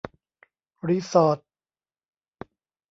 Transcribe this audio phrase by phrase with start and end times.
[0.87, 1.39] รีสอร์ท